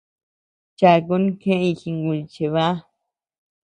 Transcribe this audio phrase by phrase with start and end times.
[0.77, 2.65] Chakun jeʼëñ jinguy chebä.